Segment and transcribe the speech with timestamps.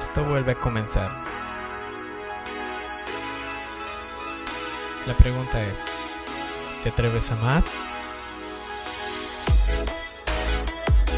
[0.00, 1.10] Esto vuelve a comenzar.
[5.06, 5.84] La pregunta es,
[6.82, 7.72] ¿te atreves a más?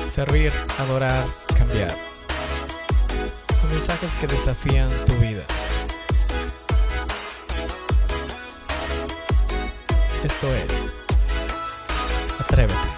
[0.05, 1.25] Servir, adorar,
[1.57, 1.95] cambiar.
[3.61, 5.45] Con mensajes que desafían tu vida.
[10.25, 10.73] Esto es,
[12.41, 12.92] atrévete.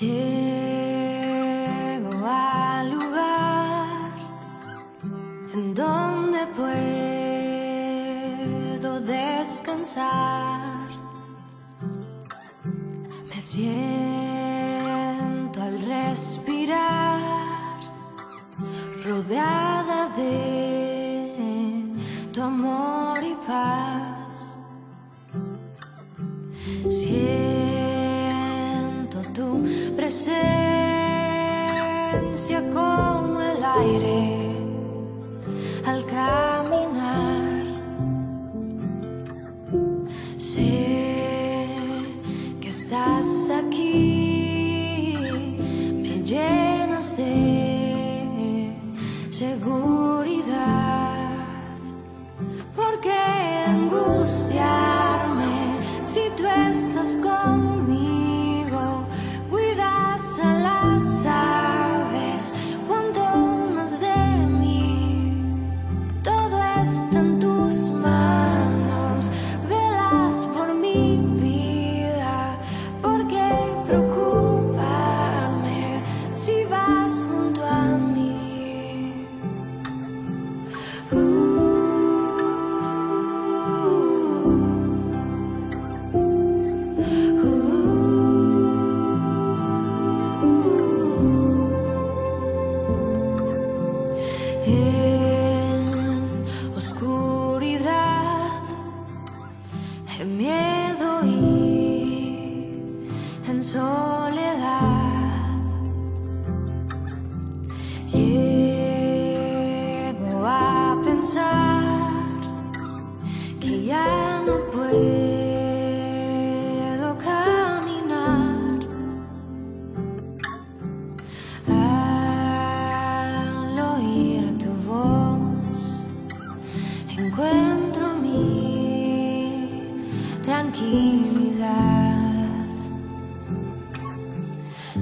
[0.00, 0.16] Llego
[2.26, 4.14] al lugar
[5.52, 6.46] en donde
[8.80, 10.88] puedo descansar.
[13.28, 13.90] Me siento
[15.60, 17.20] al respirar,
[19.04, 21.92] rodeada de
[22.32, 24.19] tu amor y paz.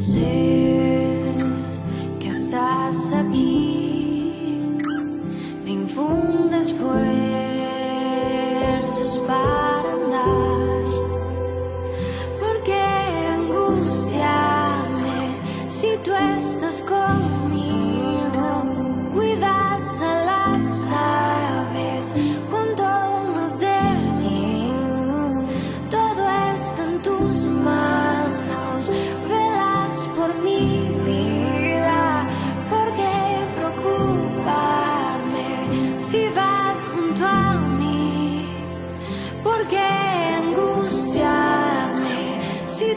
[0.00, 0.47] Say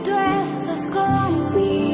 [0.03, 1.90] Ooh.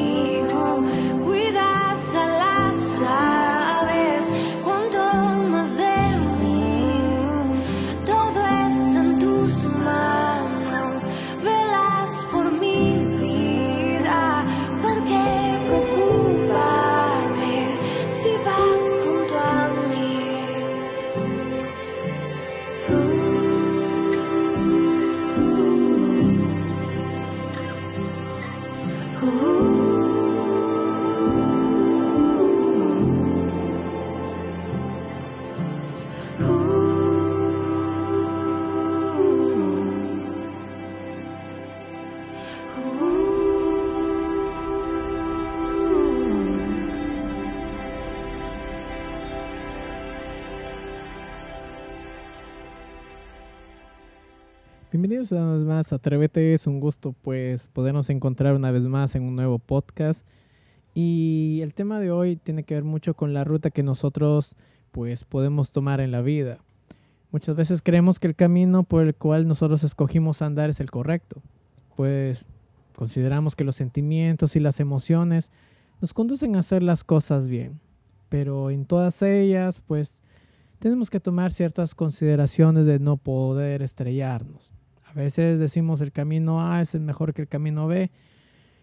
[55.00, 59.22] Bienvenidos una vez más Atrévete, es un gusto pues podernos encontrar una vez más en
[59.22, 60.26] un nuevo podcast
[60.92, 64.56] y el tema de hoy tiene que ver mucho con la ruta que nosotros
[64.90, 66.58] pues podemos tomar en la vida.
[67.30, 71.42] Muchas veces creemos que el camino por el cual nosotros escogimos andar es el correcto,
[71.94, 72.48] pues
[72.96, 75.52] consideramos que los sentimientos y las emociones
[76.00, 77.78] nos conducen a hacer las cosas bien,
[78.28, 80.18] pero en todas ellas pues
[80.80, 84.72] tenemos que tomar ciertas consideraciones de no poder estrellarnos.
[85.08, 88.10] A veces decimos el camino A es mejor que el camino B.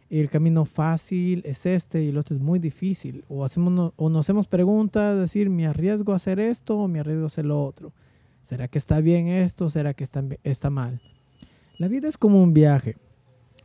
[0.10, 3.24] Y el camino fácil es este y el otro es muy difícil.
[3.28, 7.24] O, hacemos, o nos hacemos preguntas, decir, ¿me arriesgo a hacer esto o me arriesgo
[7.24, 7.92] a hacer lo otro?
[8.42, 9.70] ¿Será que está bien esto?
[9.70, 11.02] ¿Será que está, está mal?
[11.78, 12.98] La vida es como un viaje.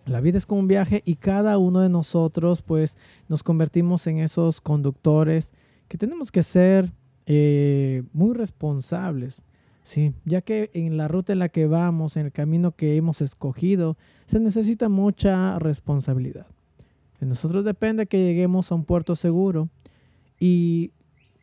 [0.07, 2.97] La vida es como un viaje y cada uno de nosotros pues
[3.29, 5.53] nos convertimos en esos conductores
[5.89, 6.91] que tenemos que ser
[7.27, 9.43] eh, muy responsables
[9.83, 13.21] Sí, ya que en la ruta en la que vamos, en el camino que hemos
[13.21, 13.97] escogido,
[14.27, 16.47] se necesita mucha responsabilidad.
[17.19, 19.69] De nosotros depende que lleguemos a un puerto seguro
[20.39, 20.93] y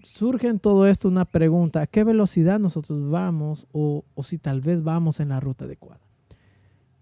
[0.04, 4.62] surge en todo esto una pregunta, ¿a qué velocidad nosotros vamos o, o si tal
[4.62, 6.02] vez vamos en la ruta adecuada?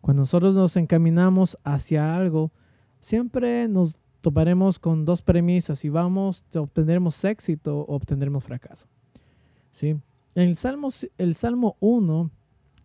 [0.02, 2.52] Cuando nosotros nos encaminamos hacia algo,
[3.00, 8.88] siempre nos toparemos con dos premisas, si vamos, obtendremos éxito o obtendremos fracaso.
[9.72, 9.96] ¿Sí?
[10.36, 12.30] El Salmo, el Salmo 1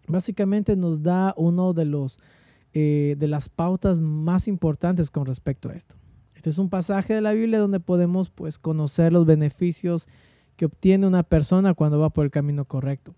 [0.06, 2.19] básicamente nos da uno de los
[2.73, 5.97] eh, de las pautas más importantes con respecto a esto.
[6.37, 10.08] Este es un pasaje de la Biblia donde podemos pues conocer los beneficios
[10.56, 13.14] que obtiene una persona cuando va por el camino correcto.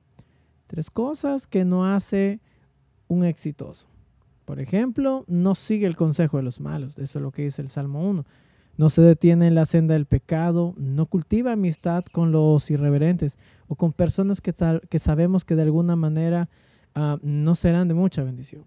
[0.68, 2.40] Tres cosas que no hace
[3.08, 3.86] un exitoso.
[4.46, 6.98] Por ejemplo, no sigue el consejo de los malos.
[6.98, 8.24] Eso es lo que dice el Salmo 1.
[8.76, 13.38] No se detiene en la senda del pecado, no cultiva amistad con los irreverentes
[13.68, 14.52] o con personas que,
[14.98, 16.48] sabemos que de alguna manera
[16.94, 18.64] ah, no serán de mucha bendición.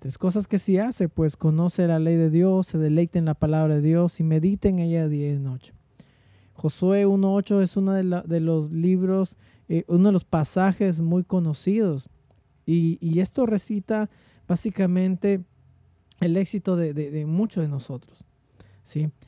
[0.00, 3.34] Tres cosas que sí hace, pues conoce la ley de Dios, se deleite en la
[3.34, 5.74] palabra de Dios y medita en ella día y noche.
[6.54, 9.36] Josué 1.8 es uno de, los libros,
[9.68, 12.08] eh, uno de los pasajes muy conocidos
[12.66, 14.10] y, esto recita
[14.46, 15.44] básicamente
[16.20, 18.24] el éxito de muchos de nosotros.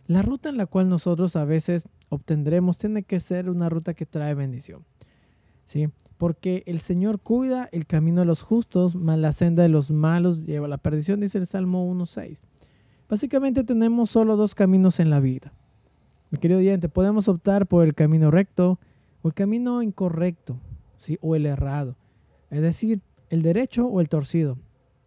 [0.06, 4.06] La ruta en la cual nosotros a veces obtendremos tiene que ser una ruta que
[4.06, 4.84] trae bendición.
[5.64, 5.88] ¿sí?
[6.18, 10.46] Porque el Señor cuida el camino de los justos, mas la senda de los malos
[10.46, 12.38] lleva a la perdición, dice el Salmo 1.6.
[13.08, 15.52] Básicamente tenemos solo dos caminos en la vida.
[16.30, 18.78] Mi querido oyente, podemos optar por el camino recto
[19.22, 20.56] o el camino incorrecto,
[20.98, 21.18] ¿sí?
[21.20, 21.96] o el errado.
[22.50, 24.58] Es decir, el derecho o el torcido,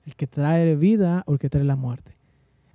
[0.05, 2.15] el que trae vida o el que trae la muerte.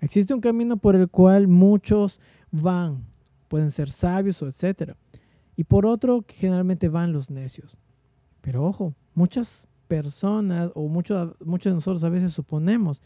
[0.01, 2.21] Existe un camino por el cual muchos
[2.51, 3.05] van,
[3.49, 4.97] pueden ser sabios o etcétera.
[5.57, 7.77] Y por otro, generalmente van los necios.
[8.41, 13.03] Pero ojo, muchas personas o muchos, muchos de nosotros a veces suponemos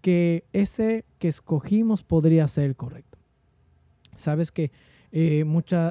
[0.00, 3.18] que ese que escogimos podría ser el correcto.
[4.16, 4.70] Sabes que
[5.12, 5.44] eh,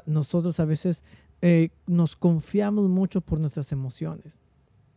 [0.06, 1.04] nosotros a veces
[1.42, 4.40] eh, nos confiamos mucho por nuestras emociones.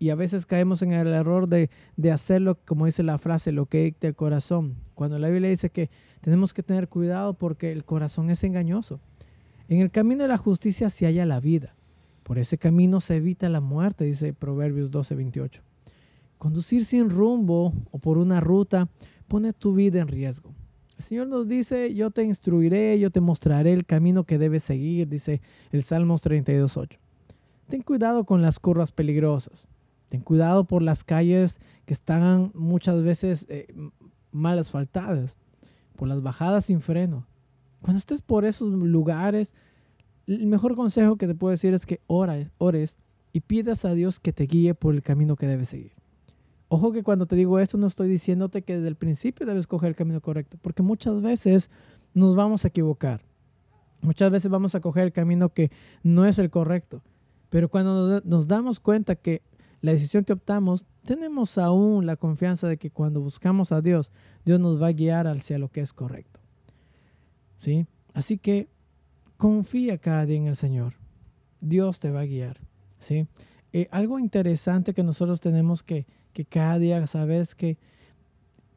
[0.00, 3.66] Y a veces caemos en el error de, de hacerlo, como dice la frase, lo
[3.66, 4.76] que dicta el corazón.
[4.94, 5.90] Cuando la Biblia dice que
[6.22, 8.98] tenemos que tener cuidado porque el corazón es engañoso.
[9.68, 11.76] En el camino de la justicia se halla la vida.
[12.22, 15.62] Por ese camino se evita la muerte, dice Proverbios 12, 28.
[16.38, 18.88] Conducir sin rumbo o por una ruta
[19.28, 20.54] pone tu vida en riesgo.
[20.96, 25.08] El Señor nos dice, yo te instruiré, yo te mostraré el camino que debes seguir,
[25.08, 25.42] dice
[25.72, 26.98] el Salmos 32.8.
[27.68, 29.68] Ten cuidado con las curvas peligrosas.
[30.10, 33.68] Ten cuidado por las calles que están muchas veces eh,
[34.32, 35.38] mal asfaltadas,
[35.94, 37.28] por las bajadas sin freno.
[37.80, 39.54] Cuando estés por esos lugares,
[40.26, 42.98] el mejor consejo que te puedo decir es que ores, ores
[43.32, 45.92] y pidas a Dios que te guíe por el camino que debes seguir.
[46.66, 49.90] Ojo que cuando te digo esto no estoy diciéndote que desde el principio debes coger
[49.90, 51.70] el camino correcto, porque muchas veces
[52.14, 53.22] nos vamos a equivocar.
[54.00, 55.70] Muchas veces vamos a coger el camino que
[56.02, 57.04] no es el correcto.
[57.48, 59.42] Pero cuando nos damos cuenta que
[59.80, 64.12] la decisión que optamos, tenemos aún la confianza de que cuando buscamos a Dios,
[64.44, 66.40] Dios nos va a guiar hacia lo que es correcto.
[67.56, 67.86] ¿Sí?
[68.12, 68.68] Así que
[69.36, 70.94] confía cada día en el Señor.
[71.60, 72.60] Dios te va a guiar.
[72.98, 73.26] ¿Sí?
[73.72, 77.78] Eh, algo interesante que nosotros tenemos que, que cada día saber es que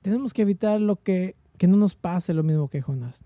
[0.01, 3.23] tenemos que evitar lo que, que no nos pase lo mismo que Jonás.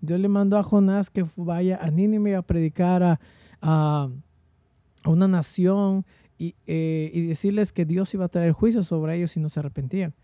[0.00, 3.20] Dios le mandó a Jonás que vaya a Nínive a predicar a,
[3.62, 4.10] a,
[5.02, 6.04] a una nación
[6.38, 10.14] eh, y, decirles que Dios iba a traer juicio sobre ellos si no se arrepentían.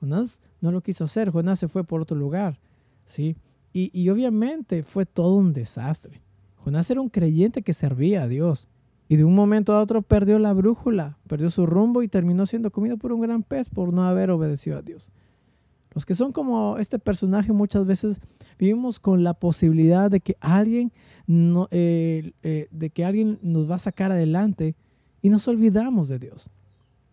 [0.00, 2.58] Jonás no lo quiso hacer, Jonás se fue por otro lugar,
[3.04, 3.36] ¿sí?
[3.74, 6.20] Y, obviamente fue todo un desastre.
[6.56, 8.68] Jonás era un creyente que servía a Dios,
[9.08, 12.70] y de un momento a otro perdió la brújula, perdió su rumbo y terminó siendo
[12.70, 15.10] comido por un gran pez por no haber obedecido a Dios.
[15.94, 18.20] Los que son como este personaje muchas veces
[18.58, 20.92] vivimos con la posibilidad de que alguien,
[21.26, 24.74] no, eh, eh, de que alguien nos va a sacar adelante
[25.22, 26.50] y nos olvidamos de Dios.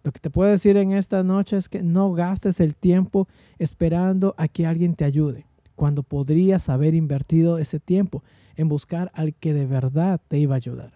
[0.04, 3.28] Lo que te puedo decir en esta noche es que no gastes el tiempo
[3.60, 8.24] esperando a que alguien te ayude, cuando podrías haber invertido ese tiempo
[8.56, 10.94] en buscar al que de verdad te iba a ayudar.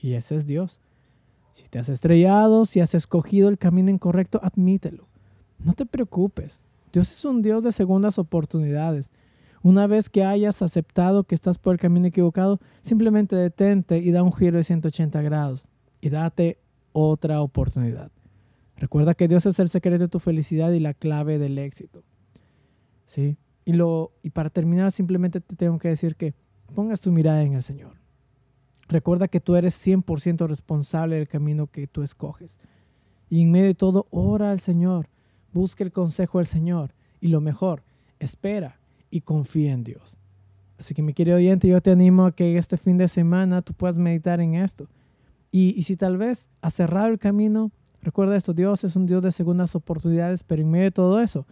[0.00, 0.80] Y ese es Dios.
[1.54, 5.08] Si te has estrellado, si has escogido el camino incorrecto, admítelo.
[5.58, 6.64] No te preocupes.
[6.92, 9.10] Dios es un Dios de segundas oportunidades.
[9.62, 14.22] Una vez que hayas aceptado que estás por el camino equivocado, simplemente detente y da
[14.22, 15.68] un giro de 180 grados
[16.00, 16.58] y date
[16.92, 18.10] otra oportunidad.
[18.76, 22.02] Recuerda que Dios es el secreto de tu felicidad y la clave del éxito.
[23.04, 23.36] ¿Sí?
[23.64, 26.34] Y, lo, y para terminar, simplemente te tengo que decir que
[26.74, 28.00] pongas tu mirada en el Señor.
[28.88, 32.58] Recuerda que tú eres 100% responsable del camino que tú escoges.
[33.28, 35.08] Y en medio de todo, ora al Señor,
[35.52, 37.84] busca el consejo del Señor y lo mejor,
[38.18, 38.80] espera
[39.10, 40.18] y confía en Dios.
[40.78, 43.74] Así que mi querido oyente, yo te animo a que este fin de semana tú
[43.74, 44.88] puedas meditar en esto.
[45.50, 49.32] Y, si tal vez has cerrado el camino, recuerda esto, Dios es un Dios de
[49.32, 51.46] segundas oportunidades, pero en medio de todo eso,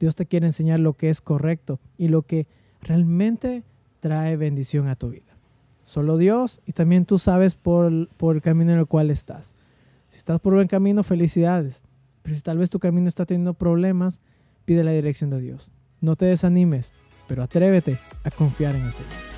[0.00, 2.48] Dios te quiere enseñar lo que es correcto y lo que
[2.80, 3.62] realmente
[4.00, 5.38] trae bendición a tu vida.
[5.84, 9.54] Solo Dios y también tú sabes por, el camino en el cual estás.
[10.08, 11.82] Si estás por buen camino, felicidades.
[12.22, 14.20] Pero si tal vez tu camino está teniendo problemas,
[14.64, 15.70] pide la dirección de Dios.
[16.00, 16.92] No te desanimes,
[17.28, 19.33] pero atrévete a confiar en el Señor.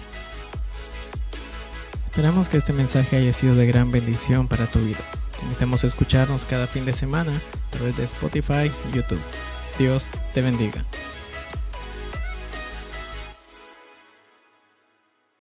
[2.17, 5.01] Esperamos que este mensaje haya sido de gran bendición para tu vida.
[5.39, 9.21] Te invitamos a escucharnos cada fin de semana a través de Spotify y YouTube.
[9.79, 10.83] Dios te bendiga.